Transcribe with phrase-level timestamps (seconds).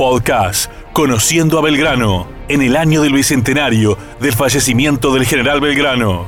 [0.00, 6.26] Podcast Conociendo a Belgrano en el año del bicentenario del fallecimiento del general Belgrano.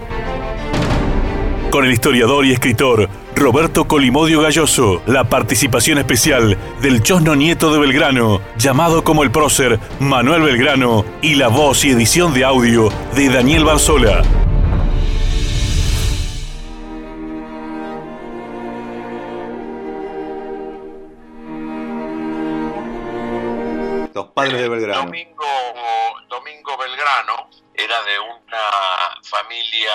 [1.70, 7.78] Con el historiador y escritor Roberto Colimodio Galloso, la participación especial del chosno nieto de
[7.78, 13.30] Belgrano, llamado como el prócer Manuel Belgrano, y la voz y edición de audio de
[13.30, 14.22] Daniel Barzola.
[24.32, 25.04] Padres de Belgrano.
[25.04, 25.46] Domingo,
[26.28, 29.92] Domingo Belgrano era de una familia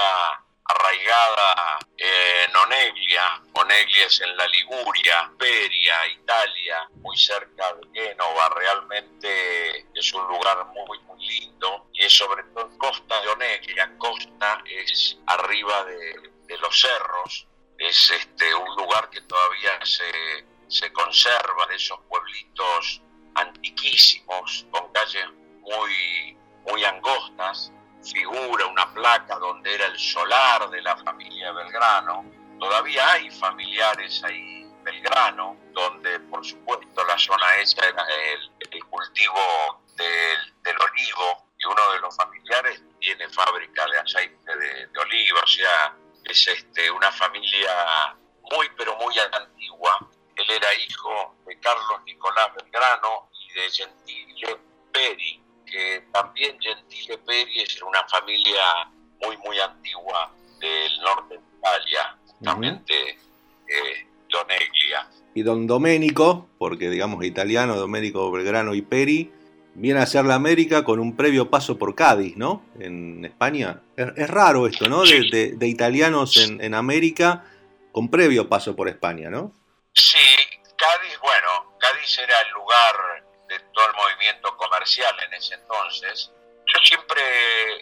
[0.66, 3.42] arraigada en Oneglia.
[3.54, 8.50] Oneglia es en la Liguria, Peria, Italia, muy cerca de Génova.
[8.50, 11.88] Realmente es un lugar muy, muy lindo.
[11.94, 13.98] Y es sobre todo costa de Oneglia.
[13.98, 17.48] Costa es arriba de, de los cerros.
[17.78, 23.02] Es este, un lugar que todavía se, se conserva de esos pueblitos
[23.38, 25.28] antiquísimos, con calles
[25.62, 27.72] muy, muy angostas,
[28.04, 32.26] figura una placa donde era el solar de la familia Belgrano.
[32.60, 40.54] Todavía hay familiares ahí Belgrano, donde por supuesto la zona esa era el, cultivo del,
[40.64, 45.48] del, olivo y uno de los familiares tiene fábrica de aceite de, de oliva, o
[45.48, 48.16] sea, es este, una familia
[48.52, 50.10] muy pero muy antigua.
[50.38, 54.58] Él era hijo de Carlos Nicolás Belgrano y de Gentile
[54.92, 58.90] Peri, que también Gentile Peri es una familia
[59.24, 63.94] muy, muy antigua del norte de Italia, justamente uh -huh.
[63.94, 65.10] eh, Doneglia.
[65.34, 69.32] Y don Domenico, porque digamos italiano, Domenico Belgrano y Peri,
[69.76, 72.64] viene a hacer la América con un previo paso por Cádiz, ¿no?
[72.80, 73.82] En España.
[73.96, 75.04] Es, es raro esto, ¿no?
[75.04, 77.46] De, de, de, italianos en, en América
[77.92, 79.52] con previo paso por España, ¿no?
[79.98, 80.38] Sí,
[80.78, 86.32] Cádiz, bueno, Cádiz era el lugar de todo el movimiento comercial en ese entonces.
[86.68, 87.24] Yo siempre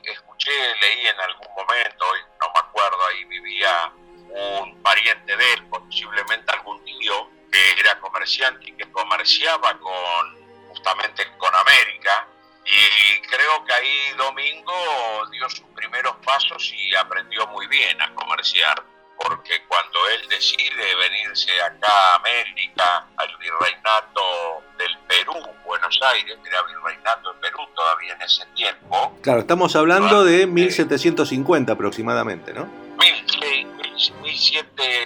[0.09, 2.05] escuché, leí en algún momento,
[2.39, 3.91] no me acuerdo, ahí vivía
[4.29, 11.37] un pariente de él, posiblemente algún tío, que era comerciante y que comerciaba con justamente
[11.37, 12.29] con América.
[12.63, 18.94] Y creo que ahí Domingo dio sus primeros pasos y aprendió muy bien a comerciar
[19.27, 25.33] porque cuando él decide venirse acá a América, al virreinato del Perú,
[25.65, 29.17] Buenos Aires, era virreinato de Perú todavía en ese tiempo.
[29.21, 32.65] Claro, estamos hablando de 1750 aproximadamente, ¿no?
[32.97, 35.05] Mil, sí, mil, mil siete,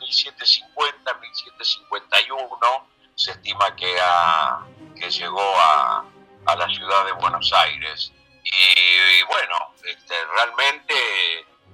[0.00, 4.66] 1750, 1751, se estima que, a,
[4.96, 6.04] que llegó a,
[6.46, 8.12] a la ciudad de Buenos Aires.
[8.42, 10.94] Y, y bueno, este, realmente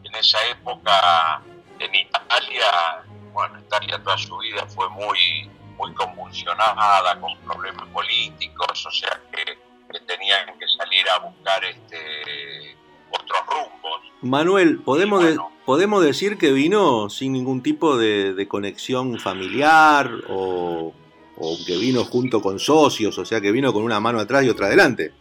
[0.05, 1.43] en esa época
[1.79, 8.91] en Italia, bueno, Italia toda su vida fue muy, muy convulsionada, con problemas políticos, o
[8.91, 12.77] sea que, que tenían que salir a buscar este,
[13.11, 14.01] otros rumbos.
[14.23, 20.11] Manuel, ¿podemos, bueno, de, ¿podemos decir que vino sin ningún tipo de, de conexión familiar
[20.29, 20.95] o,
[21.37, 24.49] o, que vino junto con socios, o sea que vino con una mano atrás y
[24.49, 25.13] otra adelante?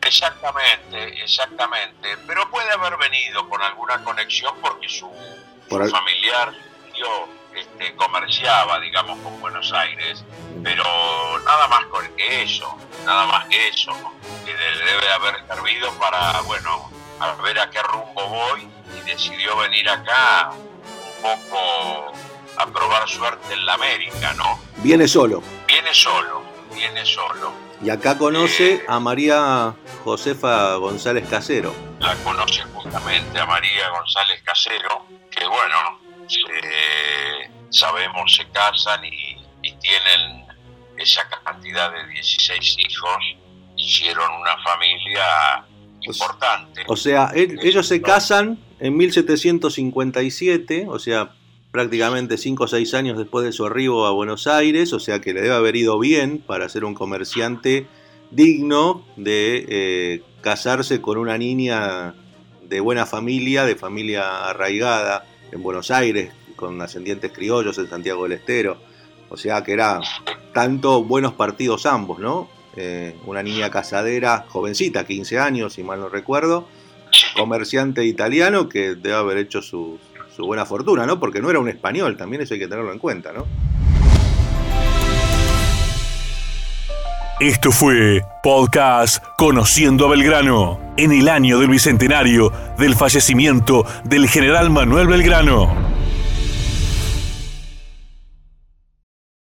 [0.00, 5.10] Exactamente, exactamente, pero puede haber venido con alguna conexión porque su
[5.68, 6.52] por familiar
[6.94, 10.24] yo este, comerciaba, digamos, con Buenos Aires,
[10.62, 10.84] pero
[11.44, 11.84] nada más
[12.16, 13.92] que eso, nada más que eso,
[14.44, 16.90] que debe haber servido para, bueno,
[17.20, 22.12] a ver a qué rumbo voy y decidió venir acá un poco
[22.58, 24.58] a probar suerte en la América, ¿no?
[24.78, 25.42] Viene solo.
[25.66, 26.42] Viene solo,
[26.74, 27.52] viene solo.
[27.82, 31.74] Y acá conoce eh, a María Josefa González Casero.
[31.98, 32.62] La conoce
[32.96, 36.38] justamente a María González Casero, que bueno, se,
[37.70, 40.46] sabemos se casan y, y, tienen
[40.96, 43.18] esa cantidad de 16 hijos,
[43.76, 45.64] hicieron una familia
[46.00, 46.84] importante.
[46.88, 51.32] O sea, él, ellos se casan en 1757, o sea,
[51.70, 55.34] prácticamente 5 o 6 años después de su arribo a Buenos Aires, o sea que
[55.34, 57.86] le debe haber ido bien para ser un comerciante
[58.30, 62.14] digno de eh, casarse con una niña
[62.68, 68.32] de buena familia, de familia arraigada en Buenos Aires, con ascendientes criollos en Santiago del
[68.32, 68.78] Estero.
[69.28, 70.00] O sea que era
[70.52, 72.48] tanto buenos partidos ambos, ¿no?
[72.76, 76.68] Eh, una niña casadera, jovencita, 15 años, si mal no recuerdo,
[77.36, 79.98] comerciante italiano que debe haber hecho su,
[80.34, 81.18] su buena fortuna, ¿no?
[81.18, 83.46] Porque no era un español, también eso hay que tenerlo en cuenta, ¿no?
[87.40, 94.70] Esto fue Podcast Conociendo a Belgrano, en el año del bicentenario del fallecimiento del general
[94.70, 95.95] Manuel Belgrano.